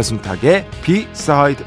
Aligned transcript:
배순탁의 0.00 0.66
비사이드 0.82 1.62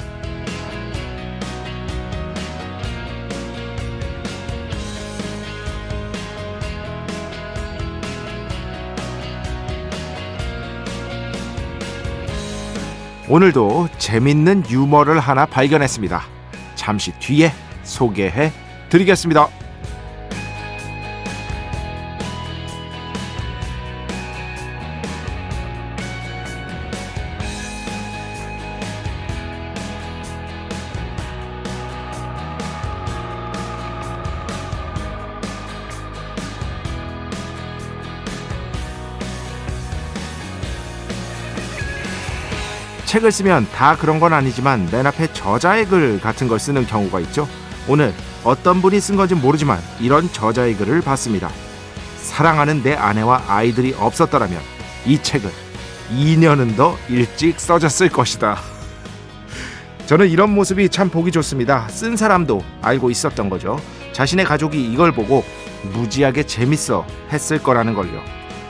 오늘도 13.29 13.89
재밌는 13.99 14.63
유머를 14.69 15.19
하나 15.19 15.45
발견했습니다. 15.45 16.21
잠시 16.75 17.11
뒤에 17.19 17.51
소개해 17.83 18.51
드리겠습니다. 18.89 19.62
책을 43.13 43.31
쓰면 43.31 43.67
다 43.75 43.95
그런 43.95 44.19
건 44.19 44.33
아니지만 44.33 44.89
맨 44.91 45.05
앞에 45.05 45.31
저자의 45.33 45.85
글 45.85 46.19
같은 46.19 46.47
걸 46.47 46.57
쓰는 46.57 46.87
경우가 46.87 47.19
있죠. 47.19 47.47
오늘 47.87 48.11
어떤 48.43 48.81
분이 48.81 48.99
쓴 48.99 49.15
건지 49.15 49.35
모르지만 49.35 49.79
이런 49.99 50.31
저자의 50.31 50.75
글을 50.75 51.01
봤습니다. 51.01 51.51
사랑하는 52.17 52.81
내 52.81 52.95
아내와 52.95 53.43
아이들이 53.47 53.93
없었더라면 53.95 54.59
이 55.05 55.21
책은 55.21 55.47
2년은 56.09 56.75
더 56.75 56.97
일찍 57.07 57.59
써졌을 57.59 58.09
것이다. 58.09 58.57
저는 60.07 60.27
이런 60.27 60.49
모습이 60.49 60.89
참 60.89 61.11
보기 61.11 61.29
좋습니다. 61.33 61.87
쓴 61.89 62.17
사람도 62.17 62.63
알고 62.81 63.11
있었던 63.11 63.47
거죠. 63.47 63.79
자신의 64.13 64.45
가족이 64.45 64.91
이걸 64.91 65.11
보고 65.11 65.45
무지하게 65.93 66.47
재밌어 66.47 67.05
했을 67.31 67.61
거라는 67.61 67.93
걸요. 67.93 68.23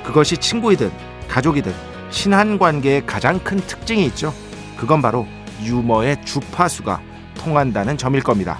그것이 0.03 0.35
친구이든 0.35 0.91
가족이든 1.29 1.92
친한 2.13 2.59
관계의 2.59 3.07
가장 3.07 3.39
큰 3.39 3.57
특징이 3.57 4.05
있죠. 4.05 4.31
그건 4.77 5.01
바로 5.01 5.25
유머의 5.63 6.23
주파수가 6.23 7.01
통한다는 7.35 7.97
점일 7.97 8.21
겁니다. 8.21 8.59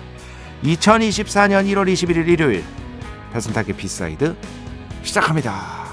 2024년 0.63 1.67
1월 1.67 1.91
21일 1.93 2.27
일요일 2.27 2.63
배순탁의 3.31 3.75
B 3.77 3.89
side 3.89 4.35
시작합니다. 5.03 5.83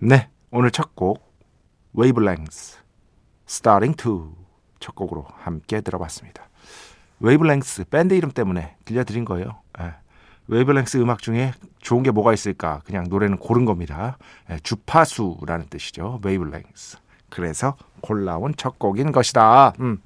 네, 0.00 0.28
오늘 0.50 0.70
첫 0.72 0.94
곡 0.96 1.22
Wavelength 1.92 2.78
Starting 3.48 3.96
to 3.96 4.34
첫 4.80 4.94
곡으로 4.96 5.24
함께 5.36 5.80
들어봤습니다. 5.80 6.48
Wavelength 7.22 7.84
밴드 7.84 8.14
이름 8.14 8.30
때문에 8.30 8.76
들려드린 8.84 9.24
거예요. 9.24 9.60
예. 9.80 9.94
Wavelength 10.48 10.96
음악 10.98 11.22
중에 11.22 11.54
좋은 11.80 12.02
게 12.02 12.10
뭐가 12.10 12.32
있을까? 12.34 12.82
그냥 12.84 13.04
노래는 13.08 13.38
고른 13.38 13.64
겁니다. 13.64 14.18
예, 14.50 14.58
주파수라는 14.62 15.66
뜻이죠. 15.70 16.20
Wavelength. 16.22 16.98
그래서 17.30 17.76
골라온 18.02 18.54
첫 18.56 18.78
곡인 18.78 19.12
것이다. 19.12 19.72
음. 19.80 20.02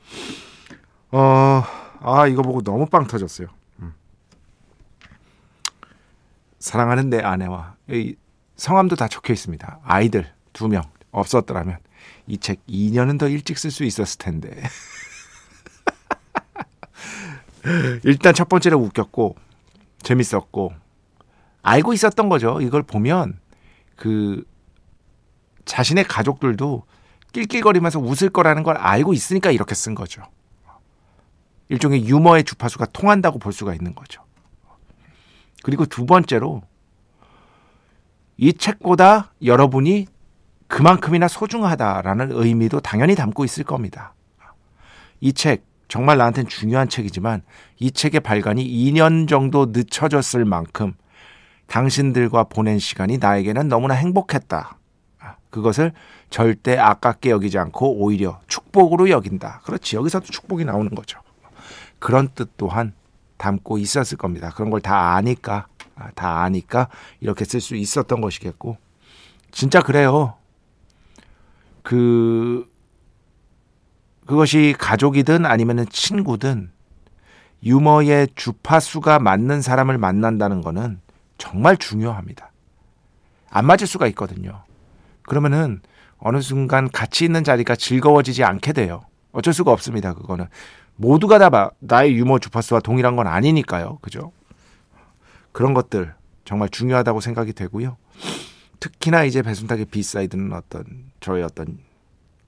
어, 1.11 1.63
아 2.01 2.27
이거 2.27 2.43
보고 2.43 2.63
너무 2.63 2.87
빵 2.87 3.07
터졌어요. 3.07 3.49
음. 3.81 3.95
사랑하는 6.59 7.11
내 7.11 7.21
아내와 7.21 7.75
성함도 8.57 8.95
다 8.97 9.09
적혀 9.09 9.33
있습니다. 9.33 9.81
아이들 9.85 10.31
두 10.53 10.69
명 10.69 10.83
없었더라면 11.11 11.79
이 12.27 12.37
책 12.39 12.65
2년은 12.67 13.19
더 13.19 13.29
일찍 13.29 13.59
쓸 13.59 13.71
수 13.71 13.85
있었을 13.85 14.19
텐데. 14.19 14.51
일단 18.05 18.35
첫 18.35 18.49
번째로 18.49 18.79
웃겼고 18.79 19.37
재밌었고 20.03 20.73
알고 21.63 21.93
있었던 21.93 22.29
거죠. 22.29 22.61
이걸 22.61 22.83
보면 22.83 23.41
그 23.97 24.45
자신의 25.65 26.05
가족들도 26.05 26.85
낄낄거리면서 27.33 27.99
웃을 27.99 28.31
거라는 28.31 28.63
걸 28.63 28.77
알고 28.77 29.13
있으니까 29.13 29.51
이렇게 29.51 29.75
쓴 29.75 29.95
거죠. 29.95 30.23
일종의 31.69 32.07
유머의 32.07 32.45
주파수가 32.45 32.87
통한다고 32.87 33.39
볼 33.39 33.53
수가 33.53 33.75
있는 33.75 33.95
거죠. 33.95 34.23
그리고 35.63 35.85
두 35.85 36.07
번째로 36.07 36.63
이 38.37 38.53
책보다 38.53 39.33
여러분이 39.45 40.07
그만큼이나 40.69 41.27
소중하다라는 41.27 42.33
의미도 42.33 42.81
당연히 42.81 43.15
담고 43.15 43.45
있을 43.45 43.65
겁니다. 43.65 44.15
이 45.21 45.33
책 45.33 45.65
정말 45.89 46.19
나한테는 46.19 46.49
중요한 46.49 46.89
책이지만 46.89 47.43
이 47.79 47.91
책의 47.91 48.21
발간이 48.21 48.65
2년 48.67 49.29
정도 49.29 49.67
늦춰졌을 49.67 50.45
만큼 50.45 50.95
당신들과 51.67 52.45
보낸 52.45 52.79
시간이 52.79 53.19
나에게는 53.19 53.69
너무나 53.69 53.95
행복했다. 53.95 54.79
그것을 55.51 55.93
절대 56.29 56.77
아깝게 56.77 57.31
여기지 57.31 57.59
않고 57.59 57.99
오히려 57.99 58.41
축복으로 58.47 59.11
여긴다. 59.11 59.61
그렇지. 59.65 59.97
여기서도 59.97 60.27
축복이 60.27 60.65
나오는 60.65 60.95
거죠. 60.95 61.21
그런 61.99 62.29
뜻 62.35 62.57
또한 62.57 62.93
담고 63.39 63.79
있었을 63.79 64.19
겁니다. 64.19 64.51
그런 64.55 64.71
걸 64.71 64.81
다 64.81 65.15
아니까, 65.15 65.67
다 66.15 66.43
아니까 66.43 66.89
이렇게 67.21 67.45
쓸 67.45 67.61
수 67.61 67.75
있었던 67.77 68.21
것이겠고. 68.21 68.77
진짜 69.51 69.81
그래요. 69.81 70.35
그, 71.83 72.69
그것이 74.27 74.75
가족이든 74.79 75.47
아니면 75.47 75.87
친구든 75.91 76.71
유머의 77.63 78.29
주파수가 78.35 79.19
맞는 79.19 79.63
사람을 79.63 79.99
만난다는 79.99 80.61
것은 80.61 81.01
정말 81.39 81.77
중요합니다. 81.77 82.53
안 83.51 83.67
맞을 83.67 83.87
수가 83.87 84.07
있거든요. 84.09 84.63
그러면은 85.23 85.81
어느 86.19 86.41
순간 86.41 86.91
같이 86.91 87.25
있는 87.25 87.45
자리가 87.45 87.77
즐거워지지 87.77 88.45
않게 88.45 88.73
돼요. 88.73 89.05
어쩔 89.33 89.53
수가 89.53 89.73
없습니다. 89.73 90.15
그거는 90.15 90.47
모두가 90.97 91.39
다 91.39 91.71
나의 91.79 92.15
유머 92.17 92.39
주파수와 92.39 92.81
동일한 92.81 93.17
건 93.17 93.27
아니니까요. 93.27 93.99
그죠? 94.01 94.33
그런 95.53 95.75
것들 95.75 96.15
정말 96.45 96.69
중요하다고 96.69 97.21
생각이 97.21 97.53
되고요. 97.53 97.97
특히나 98.81 99.25
이제 99.25 99.43
배순탁의 99.43 99.87
B 99.87 99.94
side는 99.94 100.53
어떤 100.53 100.85
저의 101.21 101.43
어떤 101.43 101.79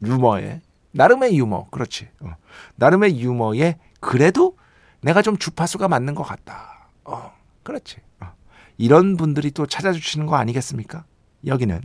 유머의 0.04 0.60
나름의 0.98 1.38
유머, 1.38 1.68
그렇지. 1.70 2.08
어. 2.20 2.34
나름의 2.74 3.20
유머에 3.20 3.78
그래도 4.00 4.58
내가 5.00 5.22
좀 5.22 5.38
주파수가 5.38 5.86
맞는 5.86 6.16
것 6.16 6.24
같다. 6.24 6.88
어, 7.04 7.32
그렇지. 7.62 7.98
어. 8.18 8.32
이런 8.78 9.16
분들이 9.16 9.52
또 9.52 9.64
찾아주시는 9.64 10.26
거 10.26 10.34
아니겠습니까? 10.34 11.04
여기는 11.46 11.80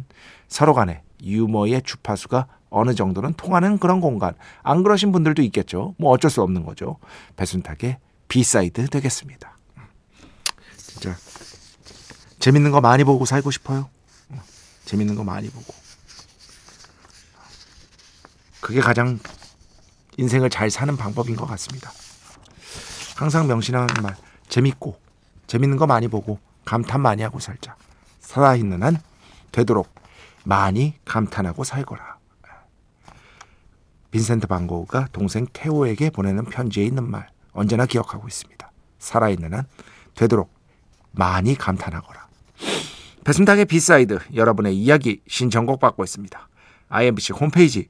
서로 0.48 0.74
간에 0.74 1.04
유머의 1.22 1.84
주파수가 1.84 2.48
어느 2.72 2.96
정도는 2.96 3.36
통하는 3.36 3.78
그런 3.78 4.02
공간. 4.02 4.34
안 4.64 4.82
그러신 4.82 5.12
분들도 5.12 5.44
있겠죠. 5.44 5.94
뭐 6.00 6.10
어쩔 6.10 6.32
수 6.32 6.42
없는 6.42 6.66
거죠. 6.66 6.98
배순탁의 7.36 8.00
B 8.30 8.42
side 8.42 8.88
되겠습니다. 8.88 9.56
진짜 10.76 11.16
재밌는 12.40 12.72
거 12.72 12.82
많이 12.82 13.04
보고 13.04 13.26
살고 13.26 13.52
싶어요. 13.52 13.90
어. 14.30 14.42
재밌는 14.86 15.14
거 15.14 15.24
많이 15.24 15.52
보고. 15.52 15.83
그게 18.64 18.80
가장 18.80 19.20
인생을 20.16 20.50
잘 20.50 20.70
사는 20.70 20.96
방법인 20.96 21.36
것 21.36 21.46
같습니다. 21.48 21.92
항상 23.18 23.46
명심하는 23.46 24.02
말, 24.02 24.16
재밌고, 24.48 24.98
재밌는 25.48 25.76
거 25.76 25.86
많이 25.86 26.08
보고, 26.08 26.40
감탄 26.64 27.02
많이 27.02 27.24
하고 27.24 27.40
살자. 27.40 27.76
살아있는 28.22 28.82
한 28.82 28.98
되도록 29.52 29.94
많이 30.46 30.94
감탄하고 31.04 31.66
살거라. 31.66 32.18
빈센트 34.12 34.48
반 34.48 34.66
고흐가 34.66 35.10
동생 35.12 35.46
테오에게 35.52 36.12
보내는 36.12 36.46
편지에 36.46 36.86
있는 36.86 37.04
말 37.04 37.28
언제나 37.52 37.86
기억하고 37.86 38.28
있습니다. 38.30 38.72
살아있는 38.98 39.54
한 39.56 39.66
되도록 40.16 40.54
많이 41.12 41.56
감탄하거라. 41.56 42.28
배순탁의 43.26 43.66
B 43.66 43.77
side 43.77 44.20
여러분의 44.34 44.78
이야기 44.78 45.22
신청곡 45.28 45.82
받고 45.82 46.04
있습니다. 46.06 46.48
IMBC 46.88 47.34
홈페이지 47.34 47.90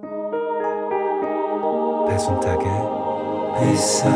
배순탁의 2.21 2.67
회사 3.57 4.09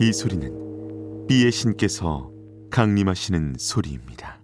이 0.00 0.12
소리는 0.12 1.26
비의 1.26 1.50
신께서 1.50 2.30
강림하시는 2.70 3.56
소리입니다. 3.58 4.40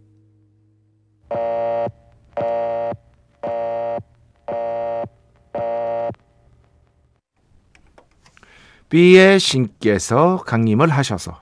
B의 8.88 9.38
신께서 9.38 10.38
강림을 10.38 10.88
하셔서 10.88 11.40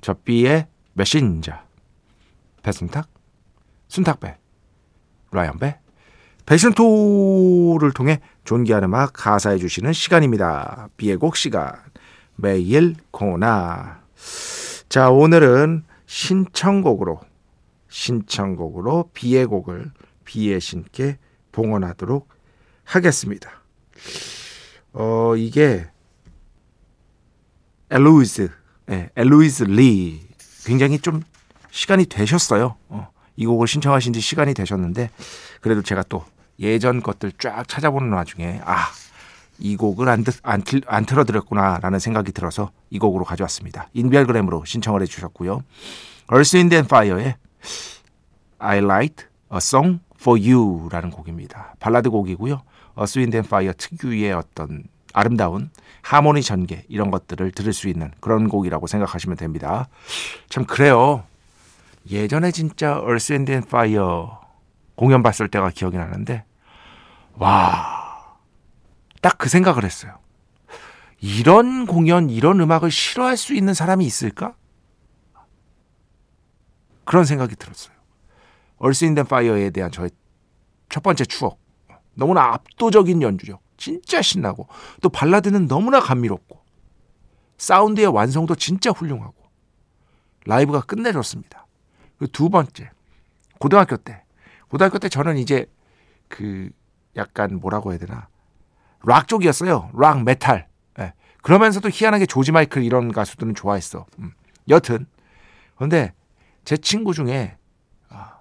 저 0.00 0.14
B의 0.14 0.66
메신저 0.94 1.65
배순탁, 2.66 3.08
순탁배, 3.86 4.38
라이언배, 5.30 5.78
배신토를 6.46 7.92
통해 7.92 8.20
존귀한 8.42 8.82
음악 8.82 9.12
가사해 9.12 9.58
주시는 9.58 9.92
시간입니다. 9.92 10.88
B의 10.96 11.16
곡 11.16 11.36
시간 11.36 11.76
매일 12.34 12.96
코나 13.12 14.02
자 14.88 15.10
오늘은 15.10 15.84
신청곡으로 16.06 17.20
신청곡으로 17.88 19.10
B의 19.14 19.46
곡을 19.46 19.92
B의 20.24 20.60
신께 20.60 21.18
봉헌하도록 21.52 22.28
하겠습니다. 22.82 23.62
어 24.92 25.36
이게 25.36 25.86
엘로이즈, 27.90 28.50
네, 28.86 29.10
엘로이즈 29.14 29.64
리 29.64 30.20
굉장히 30.64 30.98
좀 30.98 31.22
시간이 31.76 32.06
되셨어요. 32.06 32.76
어, 32.88 33.08
이 33.36 33.44
곡을 33.44 33.68
신청하신 33.68 34.14
지 34.14 34.20
시간이 34.20 34.54
되셨는데 34.54 35.10
그래도 35.60 35.82
제가 35.82 36.02
또 36.08 36.24
예전 36.58 37.02
것들 37.02 37.32
쫙 37.38 37.68
찾아보는 37.68 38.12
와중에 38.12 38.62
아, 38.64 38.86
이 39.58 39.76
곡을 39.76 40.08
안, 40.08 40.24
안, 40.42 40.62
안 40.86 41.04
틀어드렸구나라는 41.04 41.98
생각이 41.98 42.32
들어서 42.32 42.70
이 42.88 42.98
곡으로 42.98 43.26
가져왔습니다. 43.26 43.90
인별그램으로 43.92 44.64
신청을 44.64 45.02
해주셨고요. 45.02 45.62
Earth, 46.32 46.56
Wind 46.56 46.74
and 46.74 46.86
Fire의 46.86 47.36
I'll 48.58 48.78
Write 48.78 49.26
a 49.52 49.58
Song 49.58 50.00
for 50.18 50.40
You라는 50.40 51.10
곡입니다. 51.10 51.74
발라드 51.78 52.08
곡이고요. 52.08 52.62
Earth, 52.96 53.18
Wind 53.18 53.36
and 53.36 53.46
Fire 53.46 53.74
특유의 53.76 54.32
어떤 54.32 54.84
아름다운 55.12 55.68
하모니 56.00 56.42
전개 56.42 56.84
이런 56.88 57.10
것들을 57.10 57.52
들을 57.52 57.72
수 57.74 57.88
있는 57.88 58.12
그런 58.20 58.48
곡이라고 58.48 58.86
생각하시면 58.86 59.36
됩니다. 59.36 59.88
참 60.48 60.64
그래요. 60.64 61.24
예전에 62.10 62.50
진짜 62.50 63.02
and 63.30 63.52
Fire 63.52 64.28
공연 64.94 65.22
봤을 65.22 65.48
때가 65.48 65.70
기억이 65.70 65.96
나는데 65.96 66.44
와. 67.34 68.36
딱 69.22 69.38
그 69.38 69.48
생각을 69.48 69.84
했어요. 69.84 70.18
이런 71.20 71.86
공연, 71.86 72.30
이런 72.30 72.60
음악을 72.60 72.90
싫어할 72.90 73.36
수 73.36 73.54
있는 73.54 73.74
사람이 73.74 74.04
있을까? 74.04 74.54
그런 77.04 77.24
생각이 77.24 77.56
들었어요. 77.56 77.96
And 78.84 79.20
Fire에 79.20 79.70
대한 79.70 79.90
저의 79.90 80.10
첫 80.88 81.02
번째 81.02 81.24
추억. 81.24 81.58
너무나 82.14 82.54
압도적인 82.54 83.20
연주력. 83.22 83.60
진짜 83.76 84.22
신나고 84.22 84.68
또 85.02 85.08
발라드는 85.08 85.66
너무나 85.66 86.00
감미롭고 86.00 86.60
사운드의 87.58 88.06
완성도 88.06 88.54
진짜 88.54 88.90
훌륭하고 88.90 89.34
라이브가 90.46 90.80
끝내줬습니다. 90.82 91.65
그두 92.18 92.48
번째 92.48 92.90
고등학교 93.58 93.96
때 93.96 94.22
고등학교 94.68 94.98
때 94.98 95.08
저는 95.08 95.36
이제 95.38 95.66
그 96.28 96.70
약간 97.16 97.60
뭐라고 97.60 97.92
해야 97.92 97.98
되나 97.98 98.28
락 99.04 99.28
쪽이었어요. 99.28 99.90
락 99.94 100.24
메탈. 100.24 100.66
네. 100.98 101.12
그러면서도 101.42 101.88
희한하게 101.90 102.26
조지 102.26 102.52
마이클 102.52 102.82
이런 102.82 103.12
가수들은 103.12 103.54
좋아했어. 103.54 104.06
음. 104.18 104.32
여튼 104.68 105.06
그런데 105.76 106.12
제 106.64 106.76
친구 106.76 107.14
중에 107.14 107.56
아, 108.08 108.40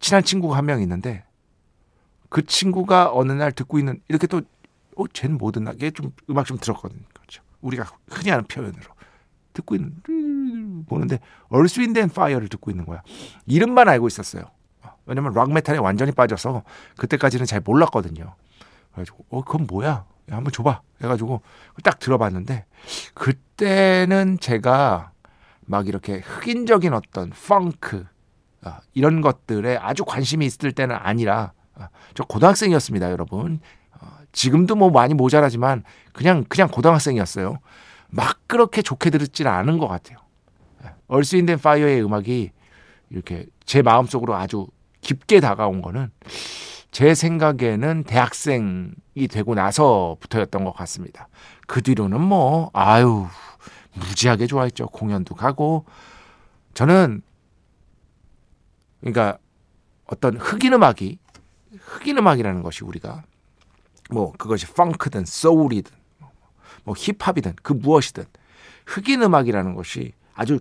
친한 0.00 0.22
친구가 0.22 0.56
한 0.56 0.66
명 0.66 0.82
있는데 0.82 1.24
그 2.28 2.44
친구가 2.44 3.12
어느 3.14 3.32
날 3.32 3.52
듣고 3.52 3.78
있는 3.78 4.00
이렇게 4.08 4.26
또 4.26 4.42
어, 4.96 5.06
쟤는 5.08 5.38
뭐 5.38 5.52
듣나? 5.52 5.72
얘좀 5.80 6.12
음악 6.28 6.46
좀 6.46 6.58
들었거든요. 6.58 7.02
그렇죠. 7.14 7.42
우리가 7.60 7.84
흔히 8.10 8.30
하는 8.30 8.44
표현으로 8.44 8.82
듣고 9.56 9.74
있는 9.74 10.84
보는데 10.86 11.18
Earth 11.48 11.80
and 11.80 12.08
Fire를 12.08 12.48
듣고 12.48 12.70
있는 12.70 12.84
거야. 12.84 13.02
이름만 13.46 13.88
알고 13.88 14.06
있었어요. 14.06 14.44
왜냐면 15.06 15.32
락 15.34 15.52
메탈에 15.52 15.78
완전히 15.78 16.12
빠져서 16.12 16.62
그때까지는 16.96 17.46
잘 17.46 17.60
몰랐거든요. 17.64 18.34
그래가지고 18.92 19.24
어 19.30 19.42
그건 19.44 19.66
뭐야? 19.68 19.88
야, 19.88 20.36
한번 20.36 20.52
줘봐. 20.52 20.80
해가지고 21.02 21.42
딱 21.82 21.98
들어봤는데 21.98 22.64
그때는 23.14 24.38
제가 24.40 25.12
막 25.64 25.88
이렇게 25.88 26.18
흑인적인 26.18 26.92
어떤 26.92 27.30
펑크 27.30 28.06
어, 28.64 28.76
이런 28.94 29.20
것들에 29.20 29.76
아주 29.76 30.04
관심이 30.04 30.44
있을 30.46 30.72
때는 30.72 30.96
아니라 30.96 31.52
어, 31.74 31.86
저 32.14 32.24
고등학생이었습니다, 32.24 33.10
여러분. 33.10 33.60
지금도 34.36 34.76
뭐 34.76 34.90
많이 34.90 35.14
모자라지만 35.14 35.82
그냥 36.12 36.44
그냥 36.48 36.68
고등학생이었어요. 36.68 37.58
막 38.16 38.38
그렇게 38.46 38.80
좋게 38.80 39.10
들었지는 39.10 39.50
않은 39.50 39.78
것 39.78 39.88
같아요. 39.88 40.18
얼스 41.06 41.36
인덴 41.36 41.58
파이어의 41.58 42.02
음악이 42.02 42.50
이렇게 43.10 43.46
제 43.64 43.82
마음속으로 43.82 44.34
아주 44.34 44.66
깊게 45.02 45.40
다가온 45.40 45.82
거는 45.82 46.10
제 46.90 47.14
생각에는 47.14 48.04
대학생이 48.04 49.28
되고 49.30 49.54
나서부터였던 49.54 50.64
것 50.64 50.72
같습니다. 50.72 51.28
그 51.66 51.82
뒤로는 51.82 52.20
뭐 52.20 52.70
아유 52.72 53.26
무지하게 53.94 54.46
좋아했죠. 54.46 54.86
공연도 54.86 55.34
가고 55.34 55.84
저는 56.72 57.22
그러니까 59.00 59.38
어떤 60.06 60.38
흑인 60.38 60.72
음악이 60.72 61.18
흑인 61.78 62.16
음악이라는 62.16 62.62
것이 62.62 62.82
우리가 62.82 63.24
뭐 64.10 64.32
그것이 64.32 64.66
펑크든 64.66 65.26
소울이든 65.26 66.05
뭐 66.86 66.94
힙합이든 66.96 67.56
그 67.62 67.72
무엇이든 67.74 68.24
흑인 68.86 69.22
음악이라는 69.22 69.74
것이 69.74 70.12
아주 70.34 70.60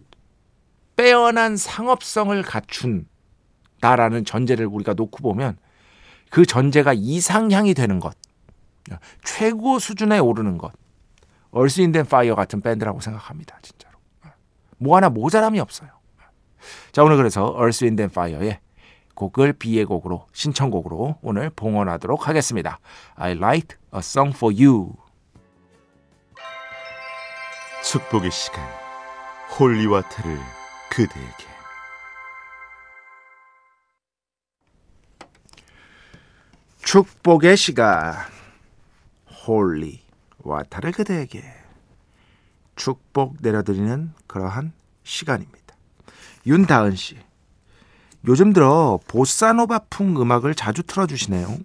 빼어난 0.96 1.56
상업성을 1.56 2.42
갖춘 2.42 3.08
다라는 3.80 4.26
전제를 4.26 4.66
우리가 4.66 4.94
놓고 4.94 5.20
보면 5.20 5.58
그 6.32 6.46
전제가 6.46 6.94
이상향이 6.94 7.76
되는 7.76 8.00
것, 8.00 8.18
최고 9.24 9.78
수준에 9.78 10.18
오르는 10.18 10.58
것, 10.58 10.74
얼스인덴 11.52 12.06
파이어 12.08 12.36
같은 12.36 12.62
밴드라고 12.62 13.00
생각합니다. 13.00 13.60
진짜로. 13.62 13.96
뭐 14.78 14.98
하나 14.98 15.10
모자람이 15.10 15.60
없어요. 15.60 15.90
자, 16.92 17.04
오늘 17.04 17.18
그래서 17.18 17.56
and 17.84 18.04
Fire의 18.04 18.60
곡을 19.14 19.54
비의 19.54 19.86
곡으로 19.86 20.26
신청곡으로 20.34 21.20
오늘 21.22 21.52
봉헌하도록 21.52 22.28
하겠습니다. 22.28 22.80
I 23.16 23.34
write 23.34 23.78
a 23.94 24.00
song 24.00 24.36
for 24.36 24.54
you. 24.54 25.05
축복의 27.86 28.32
시간 28.32 28.68
Holy 29.60 29.84
Water를 29.84 30.40
그대에게 30.90 31.46
축복의 36.84 37.56
시간 37.56 38.16
Holy 39.46 40.02
Water를 40.40 40.94
그대에게 40.94 41.44
축복 42.76 43.36
내려드리는 43.42 44.14
그러한 44.26 44.74
시간입니다. 45.04 45.76
윤다은 46.48 46.96
씨 46.96 47.20
요즘 48.28 48.52
들어 48.52 49.00
보사노바풍 49.08 50.20
음악을 50.20 50.56
자주 50.56 50.82
틀어주시네요. 50.82 51.56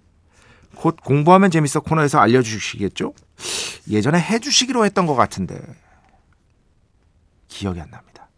곧 0.75 0.97
공부하면 1.03 1.49
재밌어 1.49 1.79
코너에서 1.79 2.19
알려주시겠죠? 2.19 3.15
예전에 3.89 4.19
해주시기로 4.19 4.85
했던 4.85 5.07
것 5.07 5.15
같은데 5.15 5.59
기억이 7.51 7.79
안 7.79 7.91
납니다. 7.91 8.29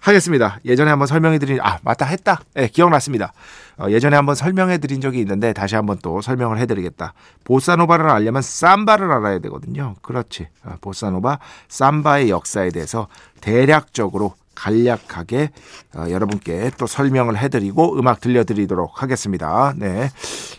하겠습니다. 0.00 0.58
예전에 0.64 0.90
한번 0.90 1.06
설명해 1.06 1.38
드린 1.38 1.60
아 1.60 1.78
맞다 1.82 2.06
했다. 2.06 2.40
네, 2.54 2.68
기억났습니다. 2.68 3.32
어, 3.78 3.88
예전에 3.88 4.16
한번 4.16 4.34
설명해 4.34 4.78
드린 4.78 5.00
적이 5.00 5.20
있는데 5.20 5.52
다시 5.52 5.76
한번 5.76 5.98
또 6.02 6.20
설명을 6.20 6.58
해 6.58 6.66
드리겠다. 6.66 7.14
보사노바를 7.44 8.08
알려면 8.08 8.42
삼바를 8.42 9.10
알아야 9.12 9.38
되거든요. 9.40 9.94
그렇지. 10.02 10.48
어, 10.64 10.76
보사노바 10.80 11.38
삼바의 11.68 12.30
역사에 12.30 12.70
대해서 12.70 13.08
대략적으로 13.40 14.34
간략하게 14.54 15.50
어, 15.96 16.06
여러분께 16.10 16.72
또 16.78 16.86
설명을 16.86 17.38
해 17.38 17.48
드리고 17.48 17.98
음악 17.98 18.20
들려 18.20 18.44
드리도록 18.44 19.02
하겠습니다. 19.02 19.72
네. 19.76 20.10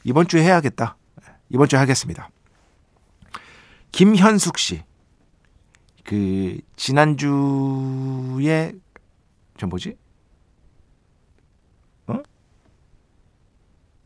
이번 0.04 0.28
주에 0.28 0.44
해야겠다. 0.44 0.96
이번 1.50 1.68
주에 1.68 1.80
하겠습니다. 1.80 2.30
김현숙 3.94 4.58
씨. 4.58 4.84
그 6.04 6.58
지난주에 6.76 8.74
저 9.58 9.68
뭐지? 9.68 9.96
어? 12.08 12.18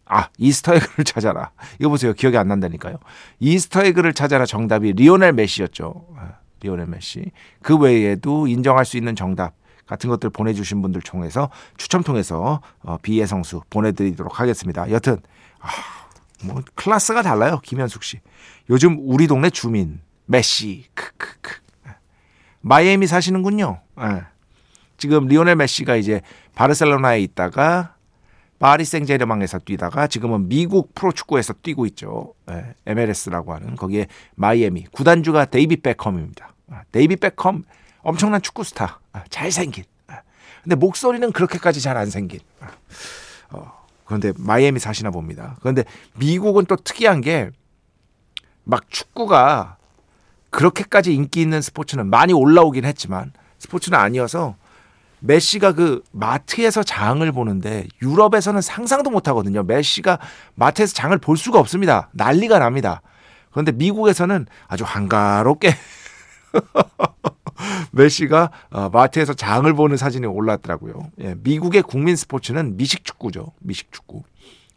아, 0.05 0.29
Easter 0.37 0.69
egg를 0.69 1.05
찾아라. 1.05 1.51
이거 1.79 1.89
보세요. 1.89 2.13
기억이 2.13 2.37
안 2.37 2.47
난다니까요. 2.49 2.97
Easter 3.39 3.74
egg를 3.74 4.13
찾아라 4.13 4.45
정답이 4.45 4.93
리오넬 4.93 5.33
메시였죠. 5.33 6.05
아, 6.17 6.33
리오넬 6.59 6.87
메시. 6.87 7.31
그 7.63 7.75
외에도 7.77 8.45
인정할 8.45 8.85
수 8.85 8.97
있는 8.97 9.15
정답 9.15 9.55
같은 9.87 10.09
것들 10.09 10.29
보내주신 10.29 10.81
분들 10.81 11.01
통해서 11.01 11.49
추첨 11.77 12.03
통해서 12.03 12.61
어, 12.83 12.97
B의 12.97 13.25
성수 13.25 13.61
보내드리도록 13.69 14.39
하겠습니다. 14.39 14.91
여튼 14.91 15.17
아, 15.59 15.69
뭐 16.43 16.61
클래스가 16.75 17.21
달라요. 17.21 17.59
김현숙 17.63 18.03
씨. 18.03 18.19
요즘 18.69 18.97
우리 18.99 19.27
동네 19.27 19.49
주민 19.49 20.01
메시 20.25 20.85
크크크 20.93 21.61
마이애미 22.61 23.07
사시는군요. 23.07 23.79
네. 23.97 24.21
지금 24.97 25.27
리오넬 25.27 25.55
메시가 25.55 25.95
이제 25.95 26.21
바르셀로나에 26.55 27.21
있다가 27.21 27.95
파리 28.59 28.83
생제르맹에서 28.83 29.59
뛰다가 29.59 30.07
지금은 30.07 30.49
미국 30.49 30.95
프로축구에서 30.95 31.53
뛰고 31.61 31.85
있죠. 31.87 32.33
네, 32.47 32.73
MLS라고 32.87 33.53
하는 33.53 33.75
거기에 33.75 34.07
마이애미 34.35 34.85
구단주가 34.91 35.45
데이비드 35.45 35.77
베컴입니다. 35.77 36.53
아, 36.71 36.81
데이비드 36.91 37.15
베컴 37.17 37.63
엄청난 38.01 38.41
축구 38.41 38.63
스타, 38.63 38.99
아, 39.13 39.23
잘생긴. 39.29 39.83
아, 40.07 40.21
근데 40.63 40.75
목소리는 40.75 41.31
그렇게까지 41.31 41.79
잘 41.81 41.97
안 41.97 42.09
생긴. 42.09 42.39
어, 43.51 43.71
그런데 44.07 44.33
마이애미 44.37 44.79
사시나 44.79 45.11
봅니다. 45.11 45.57
그런데 45.59 45.83
미국은 46.15 46.65
또 46.65 46.75
특이한 46.75 47.21
게 47.21 47.51
막 48.67 48.89
축구가 48.91 49.77
그렇게까지 50.49 51.13
인기 51.13 51.41
있는 51.41 51.61
스포츠는 51.61 52.07
많이 52.07 52.33
올라오긴 52.33 52.83
했지만 52.83 53.31
스포츠는 53.59 53.97
아니어서 53.97 54.55
메시가 55.19 55.71
그 55.71 56.03
마트에서 56.11 56.83
장을 56.83 57.29
보는데 57.31 57.87
유럽에서는 58.01 58.61
상상도 58.61 59.09
못 59.09 59.27
하거든요. 59.29 59.63
메시가 59.63 60.19
마트에서 60.55 60.93
장을 60.93 61.17
볼 61.17 61.37
수가 61.37 61.59
없습니다. 61.59 62.09
난리가 62.11 62.59
납니다. 62.59 63.01
그런데 63.51 63.71
미국에서는 63.71 64.45
아주 64.67 64.83
한가롭게 64.85 65.73
메시가 67.91 68.51
어, 68.71 68.89
마트에서 68.89 69.33
장을 69.33 69.71
보는 69.73 69.97
사진이 69.97 70.25
올랐더라고요. 70.25 71.11
예, 71.21 71.35
미국의 71.39 71.83
국민 71.83 72.15
스포츠는 72.15 72.77
미식 72.77 73.03
축구죠. 73.03 73.51
미식 73.59 73.91
축구. 73.91 74.23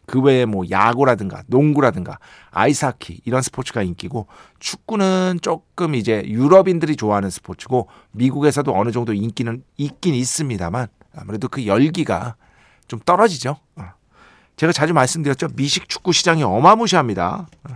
그 0.05 0.19
외에 0.19 0.45
뭐 0.45 0.65
야구라든가 0.69 1.43
농구라든가 1.47 2.19
아이스하키 2.49 3.21
이런 3.23 3.41
스포츠가 3.41 3.81
인기고 3.81 4.27
축구는 4.59 5.39
조금 5.41 5.95
이제 5.95 6.23
유럽인들이 6.25 6.97
좋아하는 6.97 7.29
스포츠고 7.29 7.87
미국에서도 8.11 8.75
어느 8.75 8.91
정도 8.91 9.13
인기는 9.13 9.63
있긴 9.77 10.13
있습니다만 10.15 10.87
아무래도 11.15 11.47
그 11.47 11.65
열기가 11.65 12.35
좀 12.87 12.99
떨어지죠. 13.05 13.57
어. 13.77 13.83
제가 14.57 14.73
자주 14.73 14.93
말씀드렸죠. 14.93 15.47
미식 15.55 15.87
축구 15.87 16.11
시장이 16.11 16.43
어마무시합니다. 16.43 17.47
어. 17.69 17.73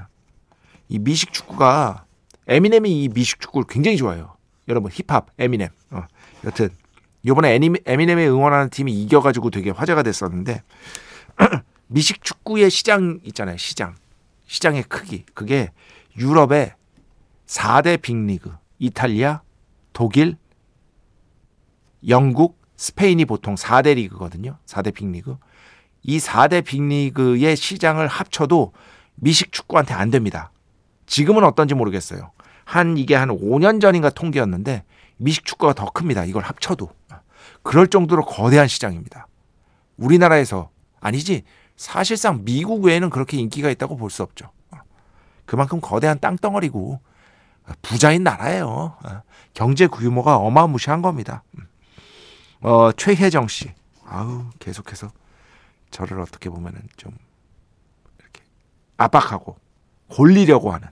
이 0.89 0.99
미식 0.99 1.31
축구가 1.31 2.05
에미넴이 2.47 3.03
이 3.03 3.09
미식 3.09 3.39
축구를 3.39 3.65
굉장히 3.69 3.97
좋아해요. 3.97 4.34
여러분 4.67 4.91
힙합 4.91 5.27
에미넴. 5.37 5.69
어. 5.91 6.03
여튼 6.43 6.69
이번에 7.23 7.59
에미넴에 7.85 8.27
응원하는 8.27 8.69
팀이 8.69 8.93
이겨가지고 9.03 9.49
되게 9.49 9.71
화제가 9.71 10.03
됐었는데 10.03 10.61
미식 11.87 12.23
축구의 12.23 12.69
시장 12.69 13.19
있잖아요. 13.23 13.57
시장. 13.57 13.95
시장의 14.47 14.83
크기. 14.83 15.25
그게 15.33 15.71
유럽의 16.17 16.73
4대 17.47 18.01
빅리그. 18.01 18.51
이탈리아, 18.77 19.41
독일, 19.93 20.37
영국, 22.07 22.61
스페인이 22.75 23.25
보통 23.25 23.55
4대 23.55 23.95
리그거든요. 23.95 24.57
4대 24.65 24.93
빅리그. 24.93 25.37
이 26.03 26.19
4대 26.19 26.63
빅리그의 26.63 27.55
시장을 27.55 28.07
합쳐도 28.07 28.73
미식 29.15 29.51
축구한테 29.51 29.93
안 29.93 30.11
됩니다. 30.11 30.51
지금은 31.05 31.43
어떤지 31.43 31.73
모르겠어요. 31.73 32.31
한 32.65 32.97
이게 32.97 33.15
한 33.15 33.29
5년 33.29 33.79
전인가 33.79 34.09
통계였는데 34.09 34.83
미식 35.17 35.45
축구가 35.45 35.73
더 35.73 35.85
큽니다. 35.91 36.25
이걸 36.25 36.43
합쳐도. 36.43 36.89
그럴 37.63 37.87
정도로 37.87 38.25
거대한 38.25 38.67
시장입니다. 38.67 39.27
우리나라에서 39.97 40.69
아니지 40.99 41.43
사실상 41.77 42.43
미국 42.43 42.83
외에는 42.83 43.09
그렇게 43.09 43.37
인기가 43.37 43.69
있다고 43.69 43.95
볼 43.97 44.09
수 44.09 44.23
없죠. 44.23 44.51
그만큼 45.45 45.79
거대한 45.79 46.19
땅덩어리고 46.19 46.99
부자인 47.81 48.23
나라예요. 48.23 48.97
경제 49.53 49.87
규모가 49.87 50.37
어마무시한 50.37 51.01
겁니다. 51.01 51.43
어, 52.61 52.91
최혜정 52.91 53.47
씨. 53.47 53.71
아우, 54.05 54.45
계속해서 54.59 55.11
저를 55.91 56.19
어떻게 56.19 56.49
보면은 56.49 56.81
좀 56.97 57.15
이렇게 58.19 58.41
압박하고 58.97 59.57
골리려고 60.09 60.71
하는 60.73 60.87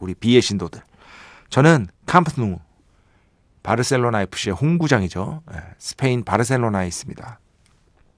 우리 0.00 0.14
비의 0.14 0.42
신도들. 0.42 0.82
저는 1.50 1.86
캠프누 2.06 2.58
바르셀로나 3.62 4.22
FC의 4.22 4.56
홍구장이죠. 4.56 5.42
스페인 5.78 6.24
바르셀로나에 6.24 6.86
있습니다. 6.88 7.38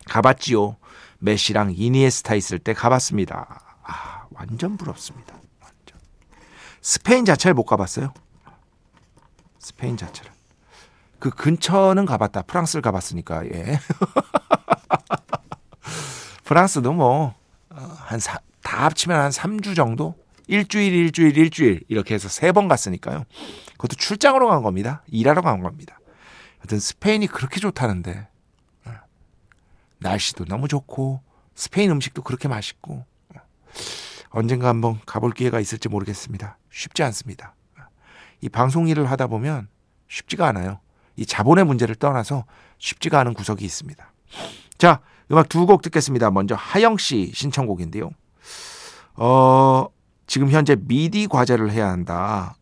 가봤지요. 0.07 0.77
메시랑 1.19 1.75
이니에스타 1.77 2.35
있을 2.35 2.59
때 2.59 2.73
가봤습니다. 2.73 3.61
아, 3.83 4.27
완전 4.31 4.77
부럽습니다. 4.77 5.35
완전. 5.61 5.99
스페인 6.81 7.25
자체를 7.25 7.55
못 7.55 7.65
가봤어요. 7.65 8.13
스페인 9.59 9.97
자체를. 9.97 10.31
그 11.19 11.31
근처는 11.31 12.05
가봤다. 12.07 12.43
프랑스를 12.43 12.83
가봤으니까, 12.83 13.47
예. 13.47 13.79
프랑스도 16.45 16.93
뭐, 16.93 17.35
어, 17.71 17.97
한 17.99 18.19
사, 18.19 18.39
다 18.63 18.85
합치면 18.85 19.21
한 19.21 19.31
3주 19.31 19.77
정도? 19.77 20.17
일주일, 20.47 20.93
일주일, 20.93 21.37
일주일. 21.37 21.83
이렇게 21.89 22.15
해서 22.15 22.29
세 22.29 22.53
번 22.53 22.69
갔으니까요. 22.69 23.25
그것도 23.73 23.97
출장으로 23.97 24.49
간 24.49 24.63
겁니다. 24.63 25.03
일하러 25.09 25.43
간 25.43 25.61
겁니다. 25.63 25.99
하여튼 26.59 26.79
스페인이 26.79 27.27
그렇게 27.29 27.61
좋다는데, 27.61 28.29
날씨도 29.99 30.45
너무 30.47 30.67
좋고 30.69 31.21
스페인 31.55 31.91
음식도 31.93 32.23
그렇게 32.23 32.49
맛있고 32.49 33.05
언젠가 34.31 34.69
한번 34.69 34.99
가볼 35.07 35.33
기회가 35.33 35.61
있을지 35.61 35.89
모르겠습니다. 35.89 36.59
쉽지 36.71 37.03
않습니다. 37.05 37.55
이 38.41 38.49
방송 38.49 38.89
일을 38.89 39.09
하다 39.11 39.29
보면 39.29 39.69
쉽지가 40.09 40.47
않아요. 40.49 40.81
이 41.17 41.25
자본의 41.25 41.65
문제를 41.65 41.95
떠나서 41.95 42.47
쉽지가 42.79 43.21
않은 43.21 43.35
구석이 43.35 43.65
있습니다. 43.65 44.13
자, 44.79 45.01
음악 45.31 45.49
두 45.49 45.67
곡 45.67 45.83
듣겠습니다. 45.83 46.31
먼저 46.33 46.57
하영 46.57 46.97
씨 46.97 47.31
신청곡인데요. 47.33 48.11
어, 49.15 49.87
지금 50.33 50.49
현재 50.49 50.77
미디 50.81 51.27
과제를 51.27 51.73
해야 51.73 51.91
한다. 51.91 52.57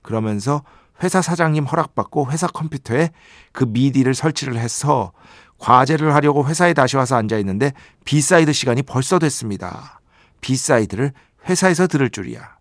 그러면서 0.00 0.62
회사 1.02 1.20
사장님 1.20 1.64
허락받고 1.64 2.30
회사 2.30 2.46
컴퓨터에 2.46 3.10
그 3.50 3.64
MIDI를 3.64 4.14
설치를 4.14 4.56
해서 4.56 5.10
과제를 5.58 6.14
하려고 6.14 6.46
회사에 6.46 6.72
다시 6.72 6.96
와서 6.96 7.16
앉아 7.16 7.36
있는데 7.38 7.72
B 8.04 8.14
side 8.14 8.52
시간이 8.52 8.82
벌써 8.82 9.18
됐습니다. 9.18 10.00
B 10.40 10.48
side를 10.48 11.12
회사에서 11.48 11.88
들을 11.88 12.08
줄이야. 12.10 12.58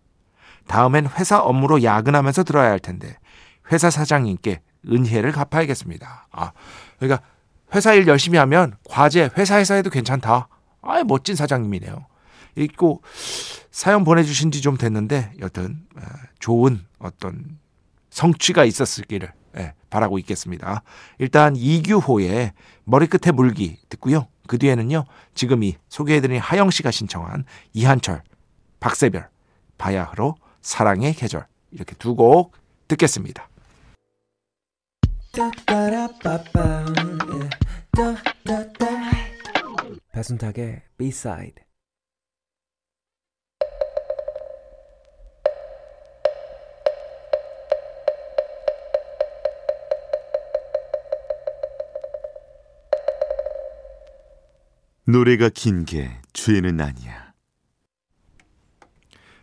다음엔 0.65 1.09
회사 1.19 1.39
업무로 1.39 1.83
야근하면서 1.83 2.43
들어야 2.43 2.71
할 2.71 2.79
텐데 2.79 3.15
회사 3.71 3.91
사장님께 3.91 4.61
은혜를 4.91 5.31
갚아야겠습니다. 5.31 6.27
아, 6.31 6.53
그러니까 6.97 7.21
회사 7.75 7.93
일 7.93 8.07
열심히 8.07 8.39
하면 8.39 8.77
과제 8.89 9.29
회사에서 9.37 9.75
해도 9.75 9.91
괜찮다. 9.91 10.47
아, 10.81 11.03
멋진 11.03 11.35
사장님이네요. 11.35 12.07
읽고 12.55 13.01
사연 13.71 14.03
보내주신 14.03 14.51
지 14.51 14.61
좀 14.61 14.77
됐는데 14.77 15.33
여튼 15.39 15.85
어, 15.95 16.01
좋은 16.39 16.85
어떤 16.99 17.57
성취가 18.09 18.63
있었을기를 18.65 19.31
예, 19.57 19.73
바라고 19.89 20.17
있겠습니다. 20.19 20.83
일단 21.19 21.55
이규호의 21.55 22.53
머리끝에 22.85 23.31
물기 23.31 23.77
듣고요. 23.89 24.27
그 24.47 24.57
뒤에는요. 24.57 25.05
지금 25.35 25.63
이 25.63 25.75
소개해드린 25.89 26.39
하영 26.39 26.69
씨가 26.69 26.91
신청한 26.91 27.45
이한철, 27.73 28.23
박세별, 28.79 29.29
바야흐로 29.77 30.35
사랑의 30.61 31.13
계절 31.13 31.47
이렇게 31.71 31.95
두 31.95 32.15
곡 32.15 32.53
듣겠습니다. 32.87 33.47
배순탁의 40.11 40.81
B-side 40.97 41.63
노래가 55.05 55.49
긴 55.49 55.85
게 55.85 56.17
죄는 56.33 56.79
아니야. 56.79 57.33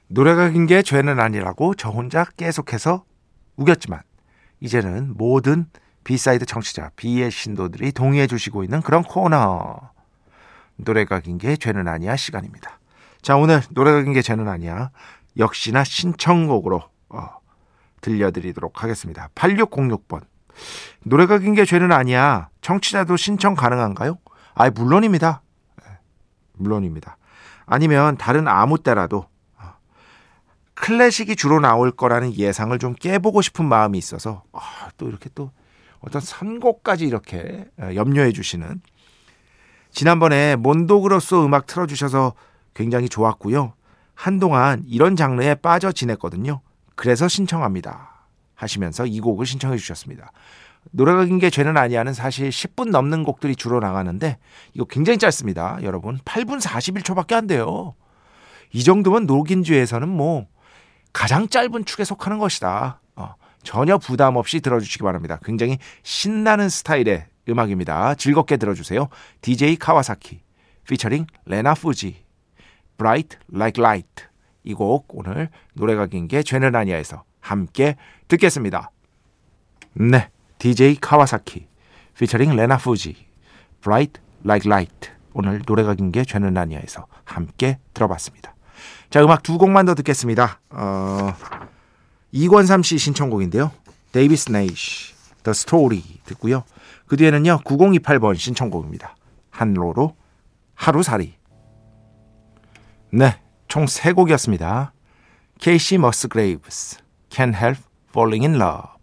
노래가 0.09 0.49
긴 0.51 0.67
게 0.67 0.83
죄는 0.83 1.21
아니라고 1.21 1.75
저 1.75 1.91
혼자 1.91 2.25
계속해서 2.37 3.05
우겼지만 3.57 4.01
이제는 4.61 5.15
모든 5.17 5.67
B 6.05 6.13
side 6.13 6.47
청취자 6.47 6.91
B의 6.97 7.31
신도들이 7.31 7.93
동의해 7.93 8.27
주시고 8.27 8.65
있는 8.65 8.81
그런 8.81 9.03
코너 9.03 9.79
노래가 10.77 11.21
긴 11.21 11.39
게 11.39 11.57
죄는 11.57 11.87
아니야 11.89 12.17
시간입니다. 12.17 12.81
자 13.23 13.37
오늘 13.37 13.61
노래가 13.71 14.03
긴 14.03 14.15
게 14.15 14.23
죄는 14.23 14.49
아니야 14.49 14.91
역시나 15.37 15.85
신청곡으로 15.85 16.83
어, 17.11 17.29
들려드리도록 18.01 18.83
하겠습니다. 18.83 19.29
8606번 19.35 20.23
노래가 21.05 21.39
긴 21.39 21.55
게 21.55 21.65
죄는 21.67 21.93
아니야 21.93 22.49
청취자도 22.63 23.17
신청 23.17 23.55
가능한가요? 23.55 24.17
아 24.55 24.71
물론입니다. 24.71 25.43
물론입니다. 26.61 27.17
아니면 27.67 28.17
다른 28.17 28.49
아무 28.49 28.79
때라도 28.79 29.27
어, 29.59 29.75
클래식이 30.75 31.37
주로 31.37 31.61
나올 31.61 31.91
거라는 31.91 32.35
예상을 32.35 32.77
좀 32.79 32.95
깨보고 32.95 33.43
싶은 33.43 33.65
마음이 33.65 33.99
있어서 33.99 34.43
아, 34.53 34.91
또 34.97 35.09
이렇게 35.09 35.31
또 35.35 35.51
어떤 36.01 36.21
선곡까지 36.21 37.07
이렇게 37.07 37.67
어, 37.79 37.91
염려해 37.95 38.33
주시는 38.33 38.81
지난번에 39.91 40.57
몬도그로스 40.57 41.35
음악 41.45 41.67
틀어주셔서 41.67 42.35
굉장히 42.75 43.09
좋았고요. 43.09 43.75
한동안 44.15 44.85
이런 44.87 45.17
장르에 45.17 45.55
빠져 45.57 45.93
지냈거든요. 45.93 46.61
그래서 46.95 47.29
신청합니다. 47.29 48.27
하시면서 48.55 49.07
이 49.07 49.21
곡을 49.21 49.47
신청해 49.47 49.79
주셨습니다. 49.79 50.33
노래가 50.93 51.25
긴 51.25 51.39
게 51.39 51.51
죄는 51.51 51.77
아니야는 51.77 52.13
사실 52.15 52.49
10분 52.51 52.91
넘는 52.91 53.23
곡들이 53.25 53.55
주로 53.57 53.81
나가는데 53.81 54.39
이거 54.75 54.85
굉장히 54.87 55.19
짧습니다. 55.19 55.79
여러분 55.83 56.19
8분 56.19 56.61
41초밖에 56.61 57.35
안 57.35 57.47
돼요. 57.47 57.95
이 58.73 58.83
정도면 58.83 59.27
녹인주에서는 59.27 60.09
뭐 60.09 60.47
가장 61.13 61.49
짧은 61.49 61.85
축에 61.85 62.05
속하는 62.05 62.39
것이다. 62.39 63.01
어, 63.17 63.35
전혀 63.63 63.99
부담 63.99 64.37
없이 64.37 64.61
들어주시기 64.61 65.03
바랍니다. 65.03 65.39
굉장히 65.45 65.79
신나는 66.03 66.69
스타일의 66.69 67.27
음악입니다. 67.49 68.15
즐겁게 68.15 68.57
들어주세요. 68.57 69.09
DJ 69.43 69.77
카와사키 69.77 70.41
피처링 70.89 71.27
레나 71.47 71.73
fuji 71.73 72.17
Bright 72.97 73.39
Like 73.53 73.83
Light 73.83 74.25
이 74.65 74.75
곡 74.75 75.07
오늘 75.17 75.49
노래가 75.75 76.07
긴 76.07 76.27
게 76.29 76.43
죄는 76.43 76.75
아니야에서 76.77 77.25
함께 77.41 77.97
듣겠습니다. 78.29 78.91
네. 79.95 80.29
DJ 80.61 80.97
카와사키 81.01 81.67
피처링 82.19 82.55
레나 82.55 82.75
fuji 82.77 83.17
Bright 83.81 84.21
Like 84.45 84.69
Light 84.71 85.11
오늘 85.33 85.63
노래가 85.67 85.95
긴 85.95 86.13
게 86.13 86.23
죄는 86.25 86.57
아니야에서 86.57 87.07
함께 87.25 87.79
들어봤습니다. 87.95 88.55
자 89.09 89.23
음악 89.25 89.43
두 89.43 89.57
곡만 89.59 89.87
더 89.87 89.95
듣겠습니다. 89.95 90.61
어, 90.71 91.35
이권삼 92.33 92.83
씨 92.83 92.99
신청곡인데요. 92.99 93.73
데이비스 94.13 94.53
네이시 94.53 95.15
The 95.45 95.53
Story 95.53 96.03
듣고요. 96.27 96.65
그 97.07 97.17
뒤에는요 97.17 97.61
9028번 97.65 98.37
신청곡입니다. 98.37 99.17
한로로 99.51 100.15
하루살이 100.75 101.35
네, 103.13 103.41
총 103.67 103.87
세 103.87 104.13
곡이었습니다. 104.13 104.93
케이시 105.59 105.99
머스그레이브스 105.99 106.99
Can't 107.31 107.55
Help 107.55 107.81
Falling 108.11 108.47
in 108.47 108.61
Love 108.61 109.00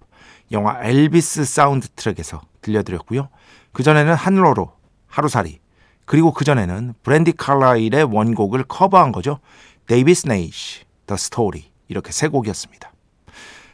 영화 0.51 0.79
엘비스 0.81 1.45
사운드 1.45 1.88
트랙에서 1.89 2.41
들려드렸고요. 2.62 3.29
그전에는 3.73 4.13
한로로 4.13 4.71
하루살이 5.07 5.60
그리고 6.05 6.31
그전에는 6.33 6.93
브랜디 7.03 7.33
칼라일의 7.33 8.03
원곡을 8.05 8.63
커버한 8.63 9.12
거죠. 9.12 9.39
데이비스 9.88 10.27
네이시 10.27 10.86
The 11.05 11.15
Story 11.15 11.65
이렇게 11.88 12.12
세 12.12 12.27
곡이었습니다. 12.27 12.91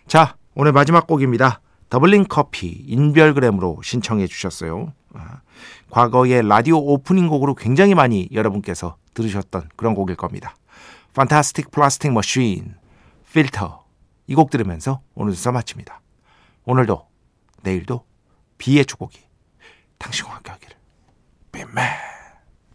자 0.07 0.35
오늘 0.55 0.71
마지막 0.71 1.07
곡입니다. 1.07 1.61
더블링 1.89 2.25
커피 2.27 2.67
인별그램으로 2.87 3.81
신청해 3.83 4.25
주셨어요. 4.27 4.93
아, 5.13 5.41
과거의 5.91 6.47
라디오 6.47 6.77
오프닝 6.77 7.27
곡으로 7.27 7.53
굉장히 7.53 7.93
많이 7.93 8.27
여러분께서 8.31 8.95
들으셨던 9.13 9.69
그런 9.75 9.93
곡일 9.93 10.15
겁니다. 10.15 10.55
Fantastic 11.13 11.69
Plastic 11.69 12.11
Machine 12.11 12.73
필터 13.31 13.83
이곡 14.25 14.49
들으면서 14.49 15.01
오늘 15.13 15.33
순서 15.33 15.51
마칩니다. 15.51 16.01
오늘도 16.65 17.07
내일도 17.61 18.05
비의 18.57 18.85
축복이 18.85 19.19
당신과 19.97 20.35
함께 20.35 20.51
하기를. 20.51 20.77
빈맨 21.51 21.85